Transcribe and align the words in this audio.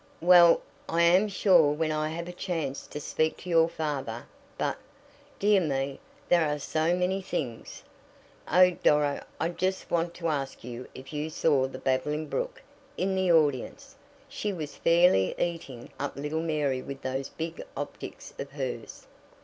"Well, 0.21 0.63
I 0.89 1.03
am 1.03 1.27
sure 1.27 1.71
when 1.73 1.91
I 1.91 2.09
have 2.09 2.27
a 2.27 2.31
chance 2.33 2.87
to 2.87 2.99
speak 2.99 3.37
to 3.37 3.49
your 3.51 3.69
father 3.69 4.25
but, 4.57 4.77
dear 5.37 5.61
me, 5.61 5.99
there 6.27 6.49
are 6.51 6.57
so 6.57 6.95
many 6.95 7.21
things!" 7.21 7.83
"Oh, 8.51 8.71
Doro, 8.71 9.21
I 9.39 9.49
just 9.49 9.91
want 9.91 10.15
to 10.15 10.27
ask 10.29 10.63
you 10.63 10.87
if 10.95 11.13
you 11.13 11.29
saw 11.29 11.67
the 11.67 11.77
'Babbling 11.77 12.25
Brook' 12.29 12.63
in 12.97 13.13
the 13.13 13.31
audience? 13.31 13.95
She 14.27 14.51
was 14.51 14.75
fairly 14.75 15.35
eating 15.39 15.91
up 15.99 16.15
little 16.15 16.41
Mary 16.41 16.81
with 16.81 17.03
those 17.03 17.29
big 17.29 17.61
optics 17.77 18.33
of 18.39 18.53
hers." 18.53 19.05